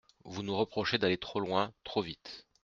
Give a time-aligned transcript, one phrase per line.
[0.23, 2.47] Vous nous reprochez d’aller trop loin, trop vite.